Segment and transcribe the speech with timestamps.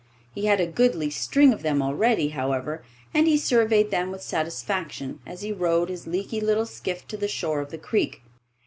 [0.33, 5.19] He had a goodly string of them already, however, and he surveyed them with satisfaction
[5.27, 8.23] as he rowed his leaky little skiff to the shore of the creek.